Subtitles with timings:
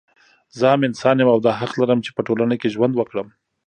[0.57, 3.27] زه هم انسان يم او دا حق لرم چې په ټولنه کې ژوند وکړم